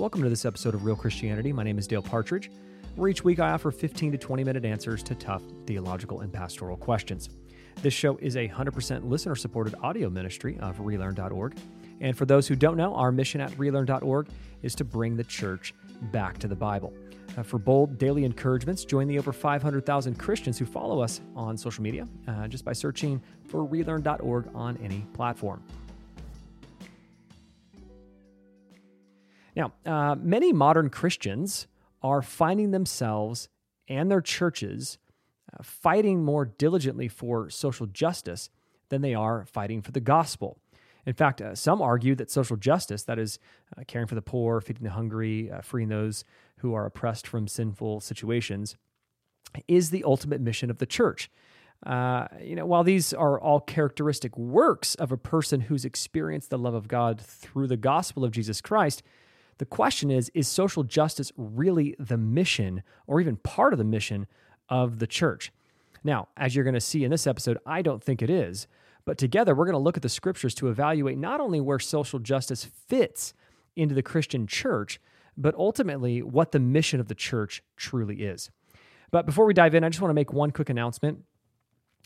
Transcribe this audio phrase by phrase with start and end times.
[0.00, 1.52] Welcome to this episode of Real Christianity.
[1.52, 2.50] My name is Dale Partridge,
[2.96, 6.78] where each week I offer 15 to 20 minute answers to tough theological and pastoral
[6.78, 7.28] questions.
[7.82, 11.58] This show is a 100% listener supported audio ministry of relearn.org.
[12.00, 14.28] And for those who don't know, our mission at relearn.org
[14.62, 15.74] is to bring the church
[16.10, 16.94] back to the Bible.
[17.36, 21.82] Uh, for bold daily encouragements, join the over 500,000 Christians who follow us on social
[21.82, 25.62] media uh, just by searching for relearn.org on any platform.
[29.56, 31.66] Now, uh, many modern Christians
[32.02, 33.48] are finding themselves
[33.88, 34.98] and their churches
[35.52, 38.50] uh, fighting more diligently for social justice
[38.88, 40.58] than they are fighting for the gospel.
[41.06, 43.38] In fact, uh, some argue that social justice, that is,
[43.76, 46.24] uh, caring for the poor, feeding the hungry, uh, freeing those
[46.58, 48.76] who are oppressed from sinful situations,
[49.66, 51.30] is the ultimate mission of the church.
[51.84, 56.58] Uh, you know, while these are all characteristic works of a person who's experienced the
[56.58, 59.02] love of God through the gospel of Jesus Christ,
[59.60, 64.26] the question is is social justice really the mission or even part of the mission
[64.70, 65.52] of the church?
[66.02, 68.66] Now, as you're going to see in this episode, I don't think it is.
[69.04, 72.18] But together, we're going to look at the scriptures to evaluate not only where social
[72.18, 73.34] justice fits
[73.76, 74.98] into the Christian church,
[75.36, 78.50] but ultimately what the mission of the church truly is.
[79.10, 81.24] But before we dive in, I just want to make one quick announcement.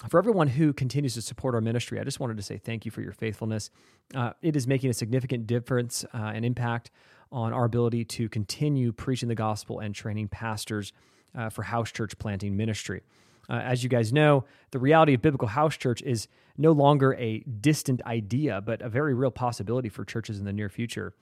[0.09, 2.91] For everyone who continues to support our ministry, I just wanted to say thank you
[2.91, 3.71] for your faithfulness.
[4.13, 6.91] Uh, it is making a significant difference uh, and impact
[7.33, 10.93] on our ability to continue preaching the gospel and training pastors
[11.37, 13.03] uh, for house church planting ministry.
[13.49, 17.41] Uh, as you guys know, the reality of biblical house church is no longer a
[17.41, 21.13] distant idea, but a very real possibility for churches in the near future.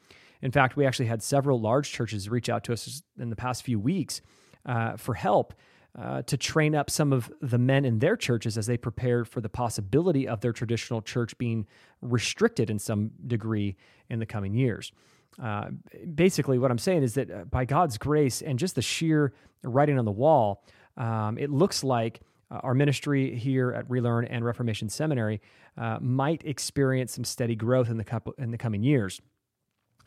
[0.41, 3.63] In fact, we actually had several large churches reach out to us in the past
[3.63, 4.21] few weeks
[4.67, 5.55] uh, for help
[5.99, 9.41] uh, to train up some of the men in their churches as they prepared for
[9.41, 11.67] the possibility of their traditional church being
[12.01, 13.77] restricted in some degree
[14.09, 14.93] in the coming years.
[15.41, 15.71] Uh,
[16.15, 19.33] basically, what I'm saying is that uh, by God's grace and just the sheer
[19.63, 20.65] writing on the wall,
[20.97, 22.21] um, it looks like
[22.51, 25.41] uh, our ministry here at Relearn and Reformation Seminary
[25.79, 29.21] uh, might experience some steady growth in the couple, in the coming years,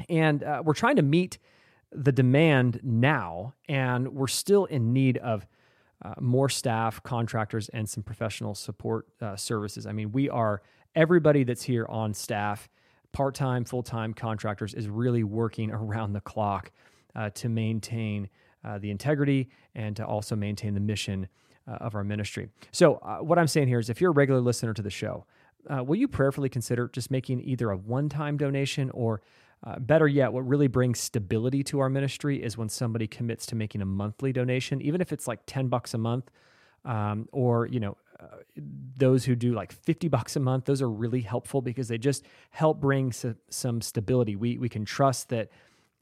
[0.10, 1.40] and uh, we're trying to meet
[1.92, 5.46] the demand now, and we're still in need of.
[6.04, 9.08] Uh, more staff, contractors, and some professional support
[9.38, 9.88] services.
[9.88, 10.62] I mean, we are
[10.94, 12.70] everybody that's here on staff,
[13.16, 16.72] part time, full time contractors, is really working around the clock
[17.16, 18.30] uh, to maintain
[18.64, 21.28] uh, the integrity and to also maintain the mission
[21.68, 22.50] uh, of our ministry.
[22.72, 25.26] So, uh, what I'm saying here is if you're a regular listener to the show,
[25.70, 29.22] uh, will you prayerfully consider just making either a one time donation or
[29.64, 33.56] uh, better yet, what really brings stability to our ministry is when somebody commits to
[33.56, 36.30] making a monthly donation, even if it's like 10 bucks a month,
[36.84, 40.90] um, or, you know, uh, those who do like 50 bucks a month, those are
[40.90, 44.36] really helpful because they just help bring some stability.
[44.36, 45.50] We, we can trust that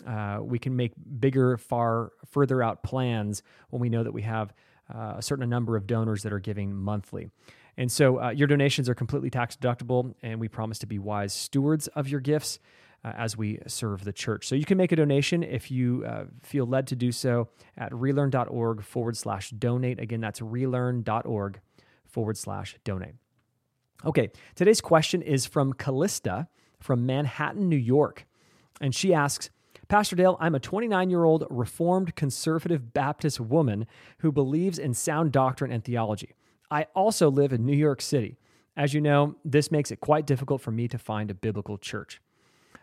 [0.06, 4.54] uh, we can make bigger, far further out plans when we know that we have
[4.94, 7.30] uh, a certain number of donors that are giving monthly.
[7.78, 11.34] And so uh, your donations are completely tax deductible, and we promise to be wise
[11.34, 12.60] stewards of your gifts
[13.04, 14.48] uh, as we serve the church.
[14.48, 16.06] So you can make a donation if you
[16.44, 20.00] feel led to do so at relearn.org forward slash donate.
[20.00, 21.60] Again, that's relearn.org
[22.14, 23.16] forward slash donate.
[24.06, 26.48] Okay, today's question is from Callista
[26.80, 28.28] from Manhattan, New York.
[28.80, 29.50] And she asks,
[29.88, 33.88] Pastor Dale, I'm a 29 year old Reformed conservative Baptist woman
[34.20, 36.36] who believes in sound doctrine and theology.
[36.70, 38.38] I also live in New York City.
[38.76, 42.22] As you know, this makes it quite difficult for me to find a biblical church.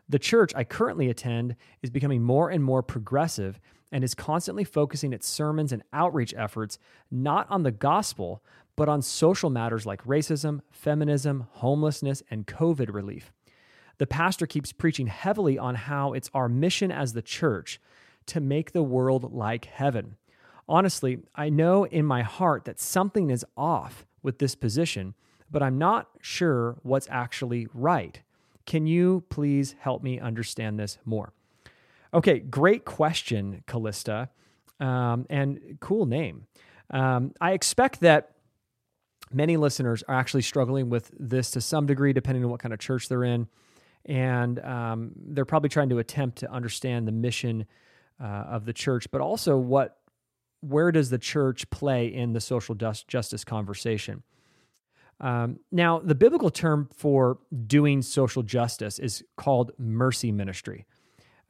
[0.08, 3.60] The church I currently attend is becoming more and more progressive
[3.92, 6.78] and is constantly focusing its sermons and outreach efforts
[7.10, 8.42] not on the gospel,
[8.76, 13.32] but on social matters like racism, feminism, homelessness, and COVID relief
[14.00, 17.78] the pastor keeps preaching heavily on how it's our mission as the church
[18.24, 20.16] to make the world like heaven.
[20.66, 25.12] Honestly, I know in my heart that something is off with this position,
[25.50, 28.18] but I'm not sure what's actually right.
[28.64, 31.34] Can you please help me understand this more?
[32.14, 34.30] Okay, great question, Callista,
[34.80, 36.46] um, and cool name.
[36.88, 38.30] Um, I expect that
[39.32, 42.80] many listeners are actually struggling with this to some degree, depending on what kind of
[42.80, 43.48] church they're in
[44.06, 47.66] and um, they're probably trying to attempt to understand the mission
[48.22, 49.96] uh, of the church, but also what
[50.62, 54.22] where does the church play in the social justice conversation?
[55.18, 60.84] Um, now, the biblical term for doing social justice is called mercy ministry.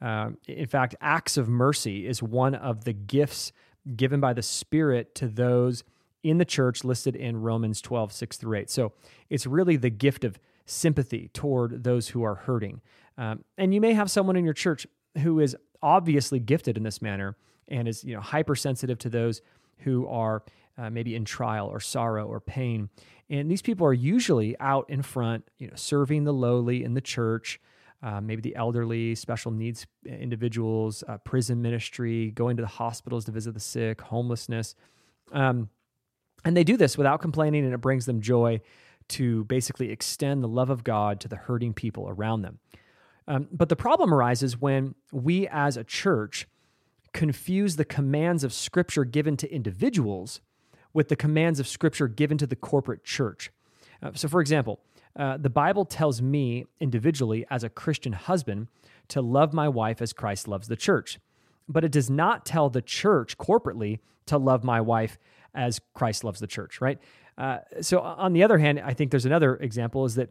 [0.01, 3.51] Uh, in fact, acts of mercy is one of the gifts
[3.97, 5.83] given by the Spirit to those
[6.23, 8.69] in the church listed in Romans 12, 6 through 8.
[8.69, 8.93] So
[9.29, 12.81] it's really the gift of sympathy toward those who are hurting.
[13.17, 14.87] Um, and you may have someone in your church
[15.19, 17.35] who is obviously gifted in this manner
[17.67, 19.41] and is you know hypersensitive to those
[19.79, 20.43] who are
[20.77, 22.89] uh, maybe in trial or sorrow or pain.
[23.29, 27.01] And these people are usually out in front, you know, serving the lowly in the
[27.01, 27.59] church,
[28.03, 33.31] uh, maybe the elderly, special needs individuals, uh, prison ministry, going to the hospitals to
[33.31, 34.75] visit the sick, homelessness.
[35.31, 35.69] Um,
[36.43, 38.61] and they do this without complaining, and it brings them joy
[39.09, 42.59] to basically extend the love of God to the hurting people around them.
[43.27, 46.47] Um, but the problem arises when we as a church
[47.13, 50.41] confuse the commands of Scripture given to individuals
[50.93, 53.51] with the commands of Scripture given to the corporate church.
[54.01, 54.79] Uh, so, for example,
[55.15, 58.67] uh, the Bible tells me individually as a Christian husband
[59.09, 61.19] to love my wife as Christ loves the church.
[61.67, 65.17] But it does not tell the church corporately to love my wife
[65.53, 66.99] as Christ loves the church, right?
[67.37, 70.29] Uh, so, on the other hand, I think there's another example is that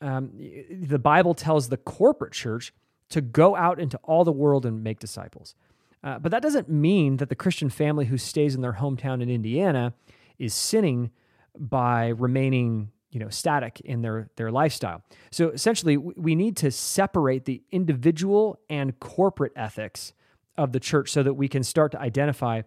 [0.00, 0.30] um,
[0.70, 2.72] the Bible tells the corporate church
[3.10, 5.54] to go out into all the world and make disciples.
[6.02, 9.30] Uh, but that doesn't mean that the Christian family who stays in their hometown in
[9.30, 9.94] Indiana
[10.38, 11.10] is sinning
[11.58, 17.44] by remaining you know static in their their lifestyle so essentially we need to separate
[17.44, 20.14] the individual and corporate ethics
[20.56, 22.62] of the church so that we can start to identify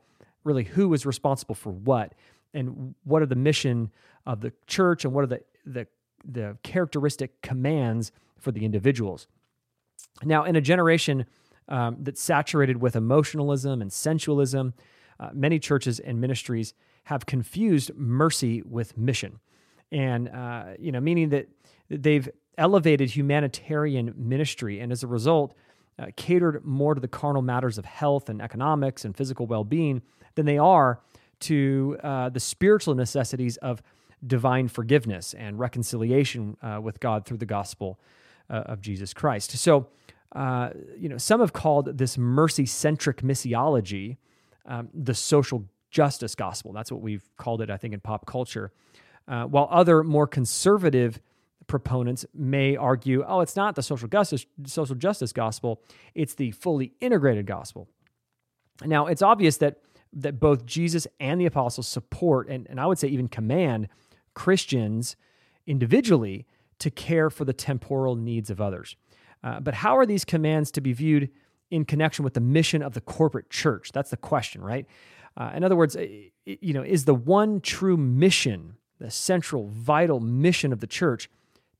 [0.45, 2.13] really who is responsible for what
[2.53, 3.91] and what are the mission
[4.25, 5.87] of the church and what are the the,
[6.23, 9.27] the characteristic commands for the individuals.
[10.23, 11.25] Now in a generation
[11.67, 14.73] um, that's saturated with emotionalism and sensualism
[15.19, 16.73] uh, many churches and ministries
[17.05, 19.39] have confused mercy with mission.
[19.91, 21.47] And uh, you know, meaning that
[21.89, 22.27] they've
[22.57, 25.53] elevated humanitarian ministry, and as a result,
[25.97, 30.01] uh, catered more to the carnal matters of health and economics and physical well-being
[30.35, 30.99] than they are
[31.39, 33.81] to uh, the spiritual necessities of
[34.25, 37.99] divine forgiveness and reconciliation uh, with God through the gospel
[38.49, 39.51] uh, of Jesus Christ.
[39.51, 39.87] So,
[40.33, 44.17] uh, you know, some have called this mercy-centric missiology
[44.65, 46.73] um, the social justice gospel.
[46.73, 48.71] That's what we've called it, I think, in pop culture.
[49.27, 51.19] Uh, while other more conservative
[51.67, 55.81] proponents may argue, oh, it's not the social justice, social justice gospel,
[56.13, 57.87] it's the fully integrated gospel.
[58.83, 59.77] Now, it's obvious that,
[60.13, 63.87] that both Jesus and the apostles support, and, and I would say even command,
[64.33, 65.15] Christians
[65.65, 66.45] individually
[66.79, 68.95] to care for the temporal needs of others.
[69.43, 71.29] Uh, but how are these commands to be viewed
[71.71, 73.91] in connection with the mission of the corporate church?
[73.91, 74.85] That's the question, right?
[75.37, 75.95] Uh, in other words,
[76.45, 81.29] you know, is the one true mission the central, vital mission of the church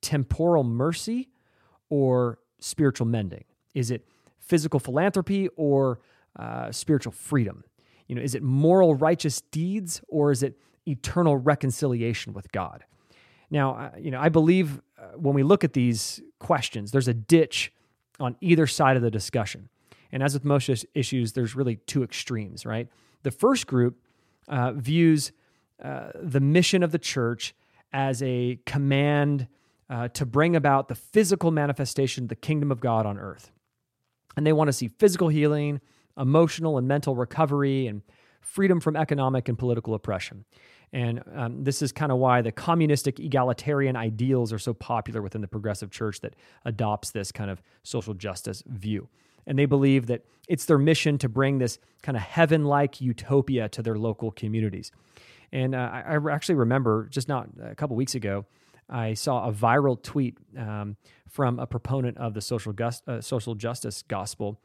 [0.02, 1.30] temporal mercy
[1.90, 3.44] or spiritual mending?
[3.74, 4.06] Is it
[4.40, 6.00] physical philanthropy or
[6.38, 7.64] uh, spiritual freedom?
[8.08, 10.58] You know, is it moral righteous deeds or is it
[10.88, 12.84] eternal reconciliation with God?
[13.50, 17.14] Now, uh, you know, I believe uh, when we look at these questions, there's a
[17.14, 17.72] ditch
[18.20, 19.70] on either side of the discussion.
[20.12, 22.88] And as with most issues, there's really two extremes, right?
[23.24, 23.98] The first group
[24.48, 25.32] uh, views
[25.84, 27.54] uh, the mission of the church
[27.92, 29.48] as a command
[29.90, 33.52] uh, to bring about the physical manifestation of the kingdom of God on earth.
[34.36, 35.82] And they want to see physical healing,
[36.18, 38.02] emotional and mental recovery, and
[38.42, 40.46] freedom from economic and political oppression.
[40.94, 45.42] And um, this is kind of why the communistic egalitarian ideals are so popular within
[45.42, 49.10] the progressive church that adopts this kind of social justice view.
[49.48, 53.68] And they believe that it's their mission to bring this kind of heaven like utopia
[53.70, 54.92] to their local communities.
[55.52, 58.46] And uh, I, I, actually remember just not a couple weeks ago,
[58.90, 63.56] I saw a viral tweet um, from a proponent of the social, gust, uh, social
[63.56, 64.60] justice gospel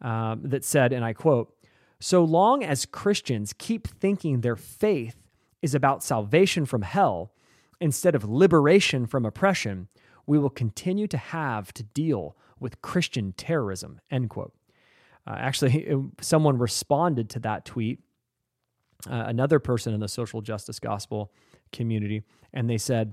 [0.00, 1.54] um, that said, and I quote,
[2.00, 5.16] So long as Christians keep thinking their faith
[5.62, 7.32] is about salvation from hell
[7.80, 9.88] instead of liberation from oppression,
[10.26, 14.54] we will continue to have to deal with Christian terrorism, end quote.
[15.26, 18.00] Uh, actually, someone responded to that tweet
[19.10, 21.30] uh, another person in the social justice gospel
[21.72, 23.12] community, and they said,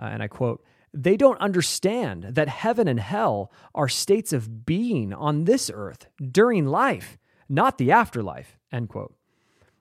[0.00, 5.12] uh, and I quote, they don't understand that heaven and hell are states of being
[5.12, 9.14] on this earth during life, not the afterlife, end quote.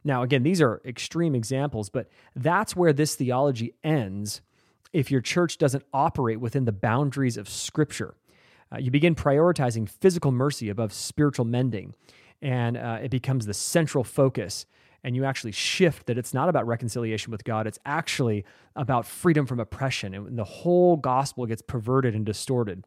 [0.03, 4.41] Now, again, these are extreme examples, but that's where this theology ends
[4.93, 8.15] if your church doesn't operate within the boundaries of Scripture.
[8.71, 11.95] Uh, you begin prioritizing physical mercy above spiritual mending,
[12.41, 14.65] and uh, it becomes the central focus
[15.05, 18.43] and you actually shift that it's not about reconciliation with God, it's actually
[18.75, 20.15] about freedom from oppression.
[20.15, 22.83] And the whole gospel gets perverted and distorted.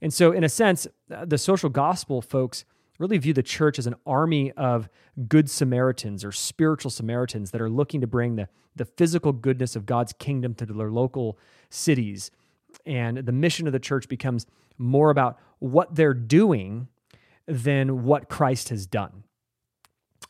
[0.00, 2.64] And so, in a sense, uh, the social gospel folks
[2.98, 4.88] really view the church as an army of
[5.28, 9.84] good Samaritans or spiritual Samaritans that are looking to bring the, the physical goodness of
[9.84, 12.30] God's kingdom to their local cities.
[12.86, 14.46] And the mission of the church becomes
[14.78, 16.88] more about what they're doing
[17.46, 19.24] than what Christ has done.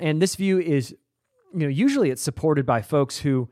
[0.01, 0.95] And this view is,
[1.55, 3.49] you know, usually it's supported by folks who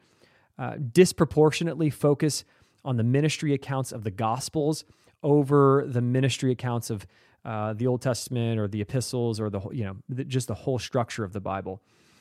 [0.59, 2.45] uh, disproportionately focus
[2.85, 4.85] on the ministry accounts of the Gospels
[5.23, 7.07] over the ministry accounts of
[7.45, 10.79] uh, the Old Testament or the epistles or the you know the, just the whole
[10.79, 11.81] structure of the Bible.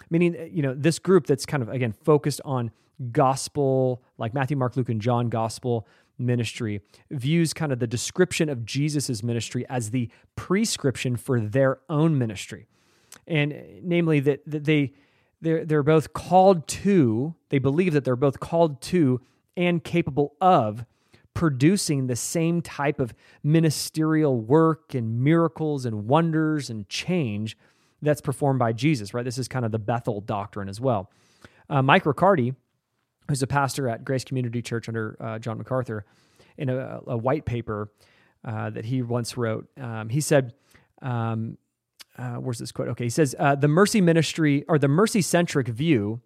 [0.09, 2.71] Meaning, uh, you know, this group that's kind of again focused on
[3.11, 8.65] gospel, like Matthew, Mark, Luke, and John gospel ministry, views kind of the description of
[8.65, 12.67] Jesus's ministry as the prescription for their own ministry,
[13.27, 14.93] and uh, namely that, that they
[15.41, 17.35] they're they're both called to.
[17.49, 19.21] They believe that they're both called to
[19.57, 20.85] and capable of
[21.33, 27.57] producing the same type of ministerial work and miracles and wonders and change
[28.01, 29.23] that's performed by Jesus, right?
[29.23, 31.09] This is kind of the Bethel doctrine as well.
[31.69, 32.53] Uh, Mike Riccardi,
[33.27, 36.05] who's a pastor at Grace Community Church under uh, John MacArthur,
[36.57, 37.91] in a, a white paper
[38.43, 40.53] uh, that he once wrote, um, he said,
[41.01, 41.57] um,
[42.17, 42.89] uh, where's this quote?
[42.89, 46.21] Okay, he says, uh, the mercy ministry or the mercy centric view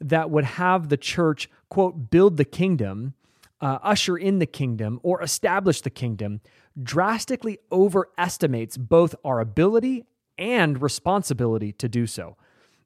[0.00, 3.14] that would have the church, quote, build the kingdom
[3.60, 6.40] uh, usher in the kingdom or establish the kingdom
[6.82, 10.04] drastically overestimates both our ability
[10.36, 12.36] and responsibility to do so.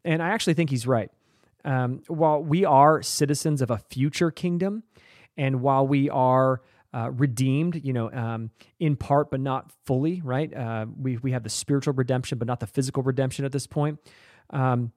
[0.04, 1.10] And I actually think he's right.
[1.64, 4.84] Um, while we are citizens of a future kingdom,
[5.36, 10.52] and while we are uh, redeemed, you know, um, in part but not fully, right?
[10.54, 13.98] Uh, we we have the spiritual redemption, but not the physical redemption at this point.
[14.50, 14.92] Um,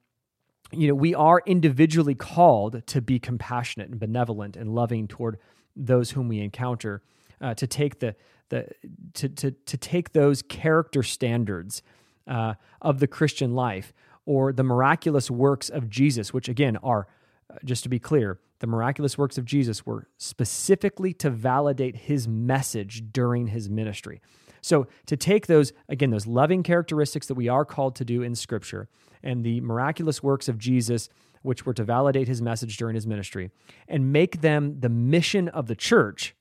[0.71, 5.37] you know, we are individually called to be compassionate and benevolent and loving toward
[5.75, 7.03] those whom we encounter,
[7.41, 8.15] uh, to take the
[8.49, 8.67] the
[9.13, 11.83] to to to take those character standards
[12.27, 13.93] uh, of the Christian life
[14.25, 17.07] or the miraculous works of Jesus, which again are
[17.49, 22.29] uh, just to be clear, the miraculous works of Jesus were specifically to validate his
[22.29, 24.21] message during his ministry.
[24.61, 28.35] So to take those again those loving characteristics that we are called to do in
[28.35, 28.87] Scripture
[29.21, 31.09] and the miraculous works of Jesus
[31.41, 33.51] which were to validate his message during his ministry,
[33.89, 36.33] and make them the mission of the church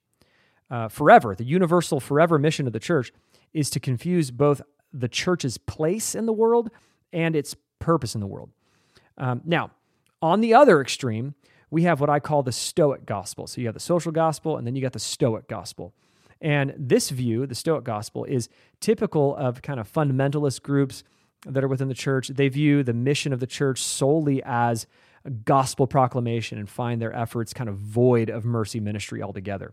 [0.71, 1.35] uh, forever.
[1.35, 3.13] The universal, forever mission of the church
[3.53, 4.63] is to confuse both
[4.93, 6.71] the church's place in the world
[7.13, 8.51] and its purpose in the world.
[9.19, 9.73] Um, now,
[10.23, 11.35] on the other extreme,
[11.73, 13.47] we have what I call the Stoic gospel.
[13.47, 15.95] So you have the social gospel, and then you got the Stoic gospel.
[16.39, 18.51] And this view, the Stoic gospel, is
[18.81, 21.03] typical of kind of fundamentalist groups
[21.47, 24.87] that are within the church, they view the mission of the church solely as
[25.25, 29.73] a gospel proclamation and find their efforts kind of void of mercy ministry altogether.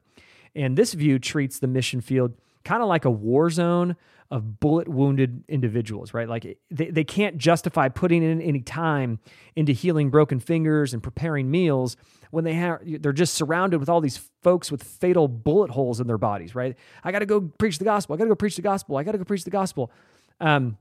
[0.56, 3.98] And this view treats the mission field kind of like a war zone
[4.32, 6.30] of bullet wounded individuals, right?
[6.30, 9.20] Like they, they can't justify putting in any time
[9.56, 11.98] into healing broken fingers and preparing meals
[12.32, 16.06] when they have they're just surrounded with all these folks with fatal bullet holes in
[16.06, 16.78] their bodies, right?
[17.04, 18.14] I got to go preach the gospel.
[18.14, 18.98] I got to go preach the gospel.
[18.98, 19.92] I got to go preach the gospel.
[20.40, 20.78] Um,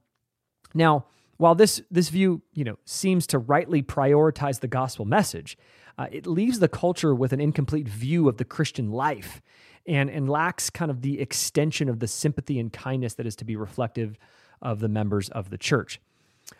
[0.74, 1.06] now,
[1.38, 5.56] while this, this view you know, seems to rightly prioritize the gospel message,
[5.96, 9.40] uh, it leaves the culture with an incomplete view of the Christian life
[9.88, 13.44] and, and lacks kind of the extension of the sympathy and kindness that is to
[13.44, 14.18] be reflective
[14.62, 16.00] of the members of the church.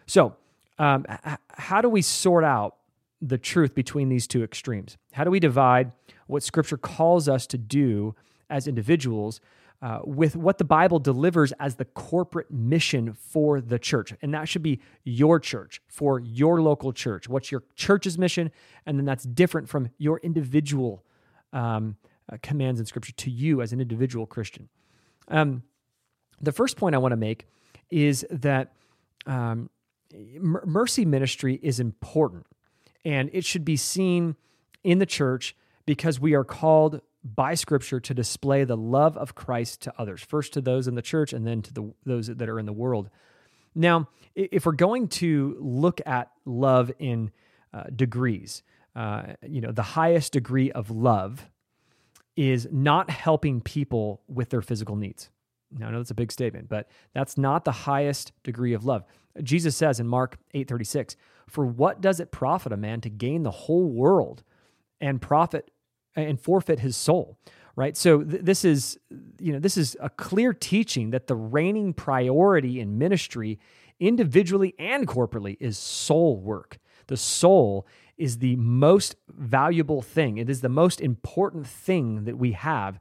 [0.06, 0.37] So,
[0.78, 2.76] um, h- how do we sort out
[3.20, 4.97] the truth between these two extremes?
[5.12, 5.92] How do we divide
[6.26, 8.14] what Scripture calls us to do
[8.49, 9.40] as individuals
[9.80, 14.12] uh, with what the Bible delivers as the corporate mission for the church.
[14.23, 17.28] And that should be your church, for your local church.
[17.28, 18.50] What's your church's mission?
[18.87, 21.04] And then that's different from your individual
[21.52, 21.97] um,
[22.30, 24.68] uh, commands in Scripture to you as an individual Christian.
[25.28, 25.62] Um,
[26.40, 27.47] the first point I want to make
[27.90, 28.73] is that
[29.26, 29.70] um,
[30.40, 32.47] mercy ministry is important
[33.04, 34.37] and it should be seen
[34.85, 35.56] in the church
[35.87, 40.52] because we are called by Scripture to display the love of Christ to others, first
[40.54, 43.11] to those in the church and then to the, those that are in the world.
[43.75, 47.30] Now, if we're going to look at love in
[47.73, 48.62] uh, degrees,
[48.94, 51.49] uh, you know, the highest degree of love
[52.38, 55.28] is not helping people with their physical needs.
[55.76, 59.02] Now, I know that's a big statement, but that's not the highest degree of love.
[59.42, 61.16] Jesus says in Mark 8:36,
[61.49, 64.45] "For what does it profit a man to gain the whole world
[65.00, 65.73] and profit
[66.14, 67.38] and forfeit his soul
[67.76, 68.99] right so th- this is
[69.38, 73.59] you know this is a clear teaching that the reigning priority in ministry
[74.00, 76.78] individually and corporately is soul work
[77.09, 77.87] the soul
[78.17, 82.99] is the most valuable thing it is the most important thing that we have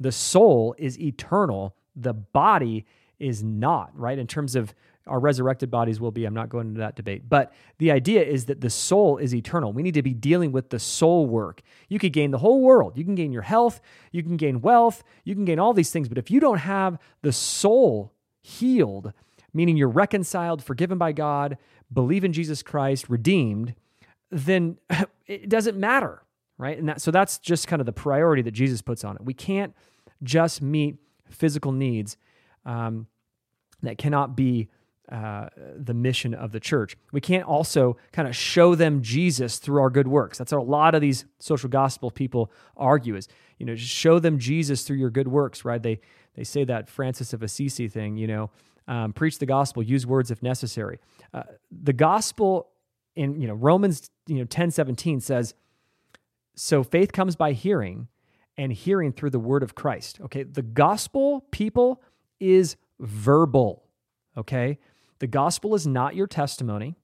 [0.00, 2.86] the soul is eternal the body
[3.18, 4.74] is not right in terms of
[5.06, 6.24] our resurrected bodies will be.
[6.24, 7.28] I'm not going into that debate.
[7.28, 9.72] But the idea is that the soul is eternal.
[9.72, 11.62] We need to be dealing with the soul work.
[11.88, 12.96] You could gain the whole world.
[12.98, 16.08] You can gain your health, you can gain wealth, you can gain all these things.
[16.08, 19.12] But if you don't have the soul healed,
[19.52, 21.56] meaning you're reconciled, forgiven by God,
[21.92, 23.74] believe in Jesus Christ, redeemed,
[24.30, 24.78] then
[25.26, 26.22] it doesn't matter,
[26.58, 26.78] right?
[26.78, 29.24] And that, so that's just kind of the priority that Jesus puts on it.
[29.24, 29.74] We can't
[30.22, 30.96] just meet
[31.28, 32.16] physical needs
[32.64, 33.06] um,
[33.82, 34.68] that cannot be
[35.10, 36.96] uh, the mission of the church.
[37.12, 40.38] We can't also kind of show them Jesus through our good works.
[40.38, 44.18] That's what a lot of these social gospel people argue is, you know, just show
[44.18, 45.82] them Jesus through your good works, right?
[45.82, 46.00] They
[46.34, 48.50] they say that Francis of Assisi thing, you know,
[48.88, 50.98] um, preach the gospel, use words if necessary.
[51.32, 52.70] Uh, the gospel
[53.14, 55.54] in you know Romans you know ten seventeen says,
[56.54, 58.08] so faith comes by hearing,
[58.56, 60.20] and hearing through the word of Christ.
[60.20, 62.02] Okay, the gospel people
[62.40, 63.84] is verbal.
[64.36, 64.78] Okay,
[65.18, 66.94] the gospel is not your testimony.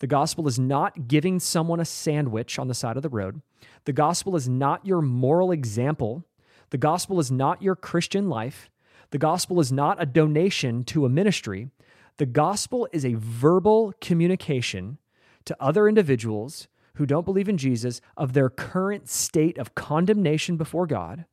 [0.00, 3.40] The gospel is not giving someone a sandwich on the side of the road.
[3.84, 6.24] The gospel is not your moral example.
[6.70, 8.70] The gospel is not your Christian life.
[9.10, 11.70] The gospel is not a donation to a ministry.
[12.16, 14.98] The gospel is a verbal communication
[15.44, 20.86] to other individuals who don't believe in Jesus of their current state of condemnation before
[20.86, 21.24] God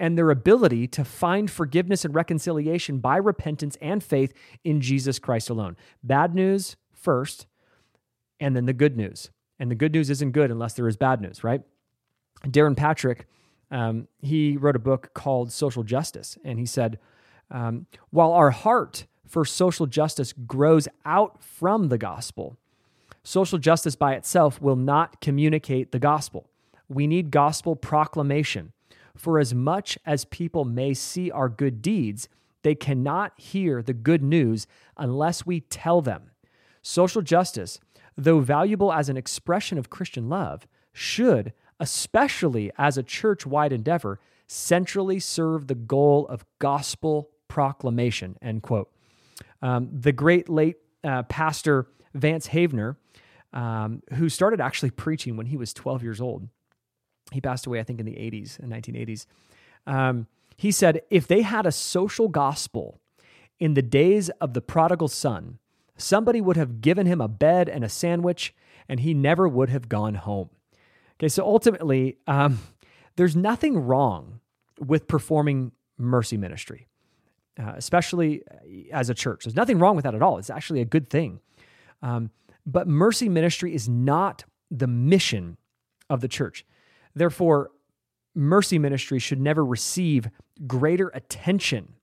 [0.00, 4.32] and their ability to find forgiveness and reconciliation by repentance and faith
[4.64, 5.76] in Jesus Christ alone.
[6.02, 7.46] Bad news first,
[8.40, 9.30] and then the good news.
[9.58, 11.60] And the good news isn't good unless there is bad news, right?
[12.50, 13.26] Darrin Patrick,
[13.70, 16.98] um, he wrote a book called Social Justice, and he said,
[17.50, 22.56] um, while our heart for social justice grows out from the gospel,
[23.22, 26.48] social justice by itself will not communicate the gospel.
[26.88, 28.72] We need gospel proclamation
[29.16, 32.28] for as much as people may see our good deeds,
[32.62, 36.30] they cannot hear the good news unless we tell them.
[36.82, 37.80] Social justice,
[38.16, 44.18] though valuable as an expression of Christian love, should, especially as a church wide endeavor,
[44.46, 48.36] centrally serve the goal of gospel proclamation.
[48.42, 48.90] End quote.
[49.62, 52.96] Um, the great late uh, pastor Vance Havner,
[53.52, 56.48] um, who started actually preaching when he was 12 years old,
[57.32, 59.26] he passed away, I think, in the 80s, in 1980s.
[59.86, 63.00] Um, he said, if they had a social gospel
[63.58, 65.58] in the days of the prodigal son,
[65.96, 68.54] somebody would have given him a bed and a sandwich,
[68.88, 70.50] and he never would have gone home.
[71.18, 72.58] Okay, so ultimately, um,
[73.16, 74.40] there's nothing wrong
[74.78, 76.88] with performing mercy ministry,
[77.58, 78.42] uh, especially
[78.90, 79.44] as a church.
[79.44, 80.38] There's nothing wrong with that at all.
[80.38, 81.40] It's actually a good thing.
[82.02, 82.30] Um,
[82.64, 85.58] but mercy ministry is not the mission
[86.08, 86.64] of the church.
[87.14, 87.70] Therefore,
[88.34, 90.30] mercy ministry should never receive
[90.66, 91.94] greater attention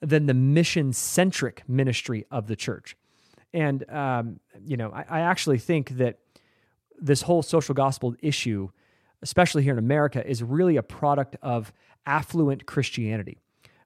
[0.00, 2.96] than the mission centric ministry of the church.
[3.52, 6.18] And, um, you know, I, I, actually think that
[7.00, 8.68] this whole social gospel issue,
[9.22, 11.72] especially here in America, is really a product of
[12.06, 13.38] affluent Christianity.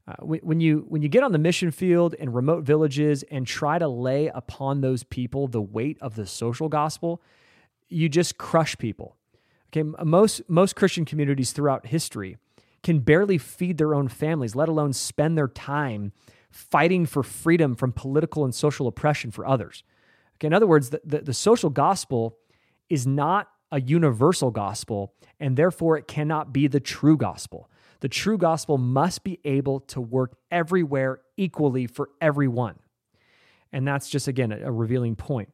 [0.06, 3.78] Uh, when, you when you get on the mission field in remote villages and try
[3.78, 7.22] to lay upon those people the weight of the social gospel,
[7.88, 9.16] you just crush people.
[9.74, 12.36] Okay, most most Christian communities throughout history
[12.82, 16.12] can barely feed their own families, let alone spend their time
[16.50, 19.82] fighting for freedom from political and social oppression for others.
[20.36, 22.36] Okay, in other words, the, the, the social gospel
[22.90, 27.70] is not a universal gospel, and therefore it cannot be the true gospel.
[28.00, 32.78] The true gospel must be able to work everywhere equally for everyone.
[33.72, 35.50] And that's just, again, a, a revealing point.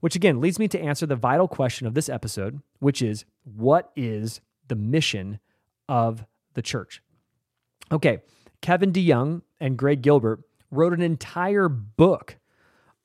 [0.00, 3.24] Which again leads me to answer the vital question of this episode, which is
[3.56, 5.40] what is the mission
[5.88, 7.02] of the church?
[7.90, 8.18] Okay,
[8.60, 12.36] Kevin DeYoung and Greg Gilbert wrote an entire book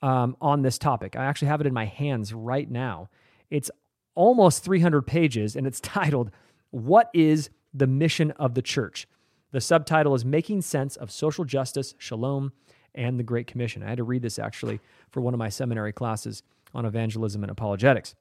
[0.02, 1.16] um, on this topic.
[1.16, 3.08] I actually have it in my hands right now.
[3.50, 3.70] It's
[4.14, 6.30] almost 300 pages and it's titled,
[6.70, 9.08] What is the Mission of the Church?
[9.52, 12.52] The subtitle is Making Sense of Social Justice, Shalom,
[12.94, 13.82] and the Great Commission.
[13.82, 14.80] I had to read this actually
[15.10, 16.42] for one of my seminary classes
[16.74, 18.14] on evangelism and apologetics.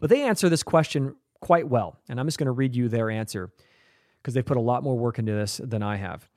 [0.00, 3.10] But they answer this question quite well, and I'm just going to read you their
[3.10, 3.50] answer
[4.20, 6.28] because they put a lot more work into this than I have.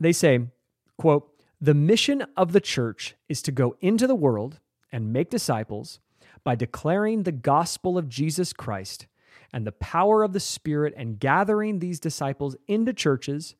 [0.00, 0.48] They say,
[0.96, 6.00] quote, "The mission of the church is to go into the world and make disciples
[6.42, 9.06] by declaring the gospel of Jesus Christ
[9.52, 13.54] and the power of the Spirit and gathering these disciples into churches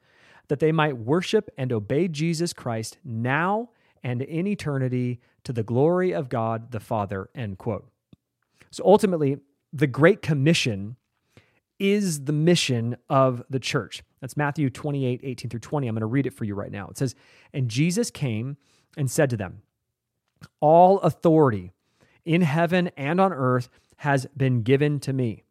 [0.48, 3.70] that they might worship and obey Jesus Christ now
[4.02, 7.88] and in eternity to the glory of God the Father, end quote.
[8.72, 9.38] So ultimately,
[9.72, 10.96] the Great Commission
[11.78, 14.02] is the mission of the church.
[14.20, 15.88] That's Matthew 28, 18 through 20.
[15.88, 16.88] I'm going to read it for you right now.
[16.88, 17.14] It says,
[17.54, 18.56] And Jesus came
[18.96, 19.62] and said to them,
[20.60, 21.72] All authority
[22.24, 25.44] in heaven and on earth has been given to me.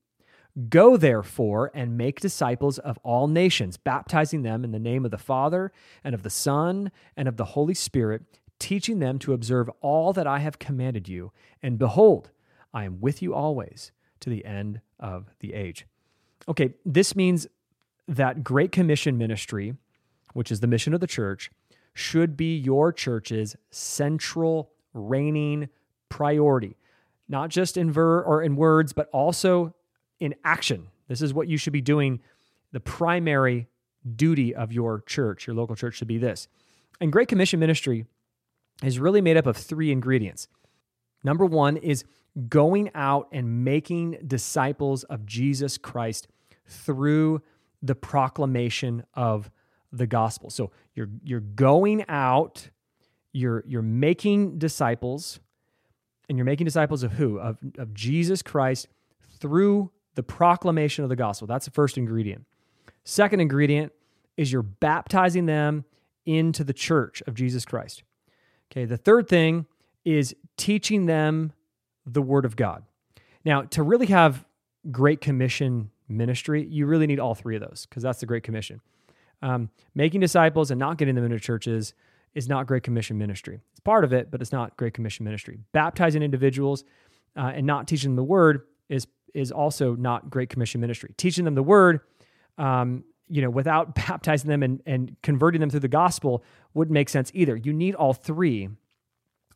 [0.69, 5.17] Go therefore and make disciples of all nations, baptizing them in the name of the
[5.17, 5.71] Father
[6.03, 8.23] and of the Son and of the Holy Spirit
[8.59, 11.31] teaching them to observe all that I have commanded you.
[11.63, 12.29] And behold,
[12.73, 15.85] I am with you always to the end of the age.
[16.47, 17.47] Okay, this means
[18.07, 19.75] that Great Commission ministry,
[20.33, 21.51] which is the mission of the church,
[21.93, 25.69] should be your church's central reigning
[26.09, 26.75] priority,
[27.27, 29.73] not just in ver or in words, but also
[30.19, 30.87] in action.
[31.07, 32.19] This is what you should be doing.
[32.71, 33.67] The primary
[34.15, 36.47] duty of your church, your local church, should be this.
[37.01, 38.05] And Great Commission ministry
[38.83, 40.47] is really made up of three ingredients.
[41.23, 42.03] Number one is
[42.47, 46.27] going out and making disciples of Jesus Christ
[46.67, 47.41] through
[47.81, 49.49] the proclamation of
[49.91, 50.49] the gospel.
[50.49, 52.69] So you're you're going out,
[53.33, 55.39] you're you're making disciples,
[56.27, 57.39] and you're making disciples of who?
[57.39, 58.87] Of, of Jesus Christ
[59.39, 61.47] through the proclamation of the gospel.
[61.47, 62.45] That's the first ingredient.
[63.03, 63.93] Second ingredient
[64.37, 65.85] is you're baptizing them
[66.25, 68.03] into the church of Jesus Christ.
[68.71, 69.65] Okay, the third thing
[70.05, 71.53] is teaching them
[72.13, 72.83] the word of God.
[73.45, 74.45] Now, to really have
[74.91, 78.81] great commission ministry, you really need all three of those because that's the great commission.
[79.41, 81.93] Um, making disciples and not getting them into churches
[82.35, 83.59] is not great commission ministry.
[83.71, 85.59] It's part of it, but it's not great commission ministry.
[85.71, 86.83] Baptizing individuals
[87.37, 91.13] uh, and not teaching them the word is is also not great commission ministry.
[91.15, 92.01] Teaching them the word,
[92.57, 96.43] um, you know, without baptizing them and, and converting them through the gospel
[96.73, 97.55] wouldn't make sense either.
[97.55, 98.69] You need all three.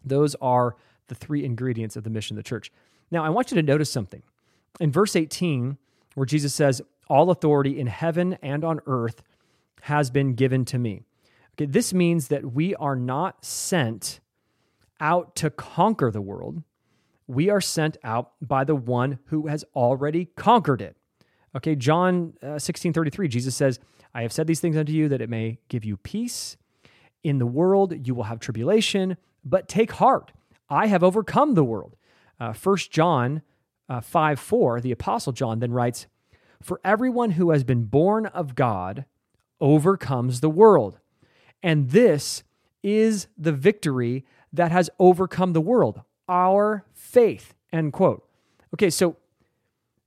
[0.05, 0.75] Those are
[1.07, 2.71] the three ingredients of the mission of the church.
[3.11, 4.23] Now, I want you to notice something.
[4.79, 5.77] In verse 18,
[6.15, 9.21] where Jesus says, All authority in heaven and on earth
[9.81, 11.03] has been given to me.
[11.55, 14.19] Okay, this means that we are not sent
[14.99, 16.63] out to conquer the world.
[17.27, 20.95] We are sent out by the one who has already conquered it.
[21.55, 23.79] Okay, John uh, 16 33, Jesus says,
[24.13, 26.57] I have said these things unto you that it may give you peace.
[27.23, 30.31] In the world you will have tribulation, but take heart.
[30.73, 31.95] I have overcome the world.
[32.39, 33.43] Uh, 1 John
[33.88, 36.07] uh, 5 4, the Apostle John then writes,
[36.62, 39.05] For everyone who has been born of God
[39.62, 40.99] overcomes the world.
[41.62, 42.43] And this
[42.81, 47.53] is the victory that has overcome the world, our faith.
[47.71, 48.27] End quote.
[48.73, 49.17] Okay, so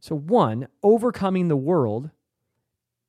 [0.00, 2.10] so one, overcoming the world,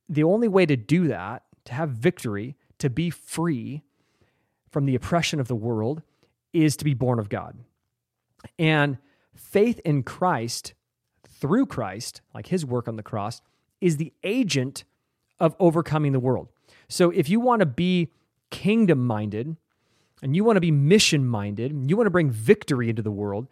[0.08, 3.82] the only way to do that, to have victory, to be free
[4.70, 6.02] from the oppression of the world,
[6.52, 7.58] is to be born of God.
[8.58, 8.98] And
[9.34, 10.74] faith in Christ
[11.28, 13.40] through Christ, like his work on the cross,
[13.80, 14.84] is the agent
[15.38, 16.48] of overcoming the world.
[16.88, 18.10] So if you want to be
[18.50, 19.56] kingdom minded
[20.22, 23.46] and you want to be mission minded, you want to bring victory into the world,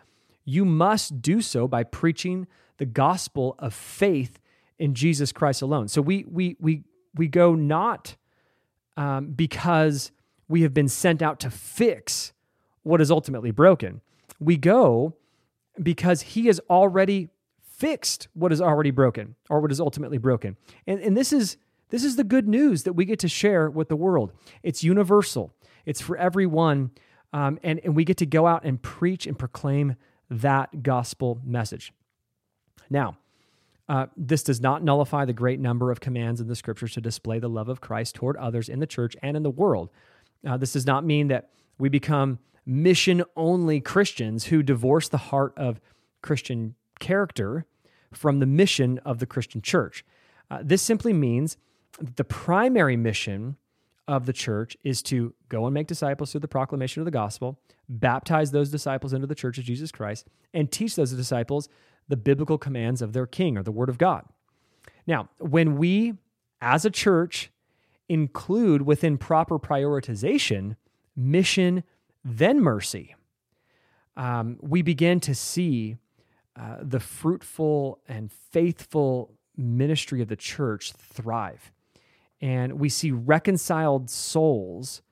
[0.45, 2.47] you must do so by preaching
[2.79, 4.39] the gospel of faith
[4.79, 5.89] in Jesus Christ alone.
[5.89, 6.83] So we we we
[7.15, 8.17] we go not
[8.97, 10.13] um, because
[10.49, 12.33] we have been sent out to fix
[12.87, 14.01] what is ultimately broken.
[14.39, 15.15] We go
[15.83, 17.29] because He has already
[17.61, 20.57] fixed what is already broken or what is ultimately broken.
[20.87, 21.57] And, and this is
[21.91, 24.33] this is the good news that we get to share with the world.
[24.63, 25.53] It's universal,
[25.85, 26.93] it's for everyone.
[27.33, 29.97] Um, and, and we get to go out and preach and proclaim
[30.31, 31.93] that gospel message.
[32.89, 33.19] Now,
[33.89, 37.41] uh, this does not nullify the great number of commands in the scriptures to display
[37.41, 39.91] the love of Christ toward others in the church and in the world.
[40.49, 45.55] Uh, this does not mean that we become mission only Christians who divorce the heart
[45.57, 45.81] of
[46.21, 47.65] Christian character
[48.13, 50.05] from the mission of the Christian church.
[50.51, 51.57] Uh, this simply means
[51.99, 53.57] the primary mission
[54.09, 57.59] of the church is to go and make disciples through the proclamation of the gospel,
[57.89, 61.69] baptize those disciples into the church of Jesus Christ, and teach those disciples
[62.09, 64.25] the biblical commands of their king or the word of God.
[65.07, 66.15] Now, when we
[66.61, 67.51] as a church
[68.09, 70.77] include within proper prioritization
[71.17, 71.83] mission,
[72.29, 73.15] then mercy,
[74.17, 75.97] um, we begin to see
[76.59, 81.73] uh, the fruitful and faithful ministry of the church thrive.
[82.41, 85.03] And we see reconciled souls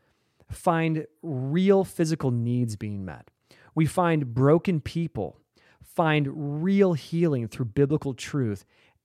[0.50, 3.30] find real physical needs being met.
[3.74, 5.38] We find broken people
[5.82, 8.64] find real healing through biblical truth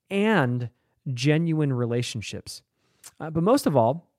[0.09, 0.69] and
[1.13, 2.63] genuine relationships.
[3.19, 4.09] Uh, but most of all,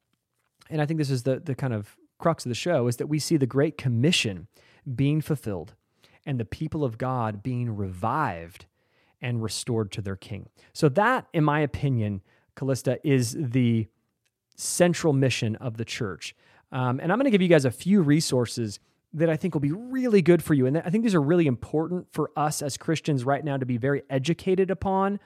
[0.68, 3.06] and I think this is the, the kind of crux of the show, is that
[3.08, 4.46] we see the Great Commission
[4.94, 5.74] being fulfilled
[6.24, 8.66] and the people of God being revived
[9.20, 10.48] and restored to their king.
[10.72, 12.22] So, that, in my opinion,
[12.54, 13.88] Callista, is the
[14.56, 16.34] central mission of the church.
[16.72, 18.78] Um, and I'm going to give you guys a few resources
[19.12, 20.66] that I think will be really good for you.
[20.66, 23.76] And I think these are really important for us as Christians right now to be
[23.76, 25.18] very educated upon.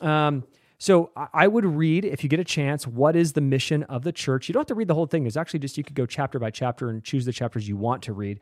[0.00, 0.44] Um,
[0.80, 4.12] So I would read, if you get a chance, what is the mission of the
[4.12, 4.48] church?
[4.48, 5.24] You don't have to read the whole thing.
[5.24, 8.02] There's actually just, you could go chapter by chapter and choose the chapters you want
[8.04, 8.40] to read.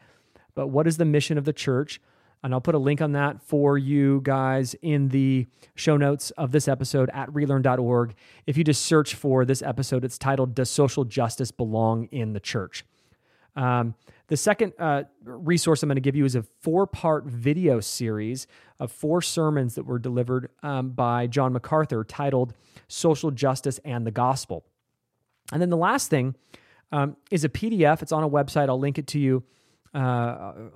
[0.55, 2.01] But what is the mission of the church?
[2.44, 6.53] And I'll put a link on that for you guys in the show notes of
[6.53, 8.14] this episode at relearn.org.
[8.46, 12.40] If you just search for this episode, it's titled Does Social Justice Belong in the
[12.40, 12.85] Church?
[13.57, 13.96] Um,
[14.29, 18.47] the second uh, resource I'm going to give you is a four part video series
[18.79, 22.55] of four sermons that were delivered um, by John MacArthur titled
[22.88, 24.64] Social Justice and the Gospel.
[25.51, 26.35] And then the last thing
[26.93, 28.03] um, is a PDF.
[28.03, 28.69] It's on a website.
[28.69, 29.45] I'll link it to you.
[29.95, 29.99] Uh,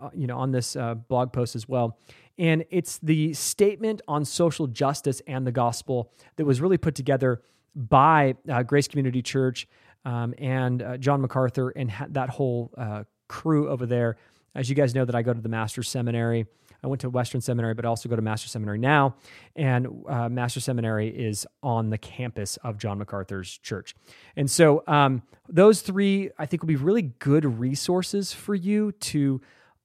[0.00, 1.98] uh, you know, on this uh, blog post as well.
[2.38, 7.42] And it's the statement on social justice and the gospel that was really put together
[7.76, 9.68] by uh, Grace Community Church
[10.06, 14.16] um, and uh, John MacArthur and ha- that whole uh, crew over there.
[14.54, 16.46] As you guys know, that I go to the Master's Seminary.
[16.84, 19.14] I went to Western Seminary, but I also go to Master Seminary now.
[19.56, 23.94] And uh, Master Seminary is on the campus of John MacArthur's church.
[24.36, 29.40] And so um, those three, I think, will be really good resources for you to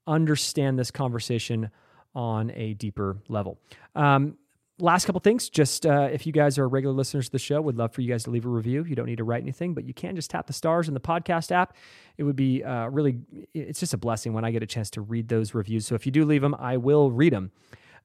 [0.05, 1.69] understand this conversation
[2.13, 3.59] on a deeper level.
[3.95, 4.37] Um,
[4.79, 7.77] last couple things just uh, if you guys are regular listeners to the show would
[7.77, 8.83] love for you guys to leave a review.
[8.83, 10.99] You don't need to write anything but you can just tap the stars in the
[10.99, 11.75] podcast app.
[12.17, 13.17] It would be uh, really
[13.53, 15.87] it's just a blessing when i get a chance to read those reviews.
[15.87, 17.51] So if you do leave them i will read them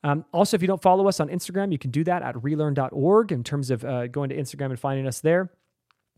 [0.05, 3.33] um, also if you don't follow us on instagram you can do that at relearn.org
[3.33, 5.51] in terms of uh, going to instagram and finding us there.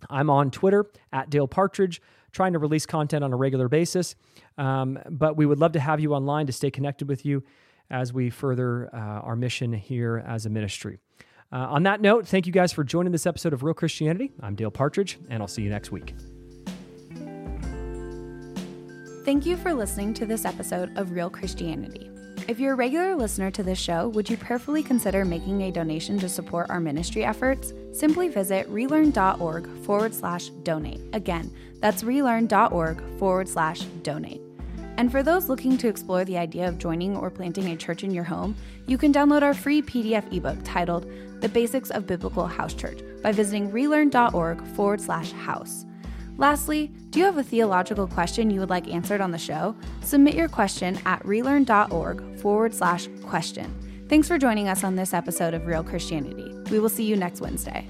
[0.09, 2.01] I'm on twitter at dale partridge
[2.35, 4.17] trying to release content on a regular basis.
[4.59, 7.45] Um, but we would love to have you online to stay connected with you
[7.91, 10.99] as we further uh, our mission here as a ministry.
[11.53, 14.33] Uh, on that note, thank you guys for joining this episode of Real Christianity.
[14.41, 16.15] I'm Dale Partridge, and I'll see you next week.
[19.25, 22.11] Thank you for listening to this episode of Real Christianity.
[22.47, 26.19] If you're a regular listener to this show, would you prayerfully consider making a donation
[26.19, 27.73] to support our ministry efforts?
[27.93, 31.01] Simply visit relearn.org forward slash donate.
[31.15, 34.43] Again, that's relearn.org forward slash donate.
[34.97, 38.13] And for those looking to explore the idea of joining or planting a church in
[38.13, 38.55] your home,
[38.87, 43.33] you can download our free PDF ebook titled The Basics of Biblical House Church by
[43.33, 45.85] visiting relearn.org forward slash house.
[46.37, 49.75] Lastly, do you have a theological question you would like answered on the show?
[50.03, 53.73] Submit your question at relearn.org forward slash question.
[54.09, 56.53] Thanks for joining us on this episode of Real Christianity.
[56.71, 57.89] We will see you next Wednesday.